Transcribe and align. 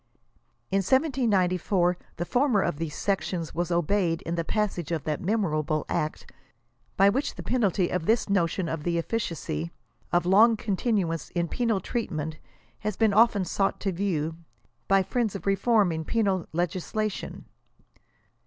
In 0.71 0.77
1794 0.79 1.95
the 2.15 2.25
former 2.25 2.61
of 2.63 2.77
these 2.79 2.95
sections 2.95 3.53
was 3.53 3.69
obeyed 3.69 4.23
in 4.23 4.33
the 4.33 4.43
passage 4.43 4.91
of 4.91 5.03
that 5.03 5.21
memorable 5.21 5.85
act 5.89 6.31
by 6.97 7.07
which 7.07 7.35
the 7.35 7.43
penalty 7.43 7.89
of 7.89 8.05
•This 8.05 8.27
notion 8.27 8.67
of 8.67 8.81
the 8.81 8.97
efficacy 8.97 9.71
of 10.11 10.25
long 10.25 10.57
continuance 10.57 11.29
in 11.35 11.47
penal 11.47 11.79
treatment 11.79 12.39
has 12.79 12.97
been 12.97 13.13
often 13.13 13.45
brought 13.55 13.79
to 13.81 13.91
view, 13.91 14.37
by 14.87 15.03
friends 15.03 15.35
of 15.35 15.45
reform 15.45 15.91
in 15.91 16.03
penal 16.03 16.47
legislation. 16.51 17.45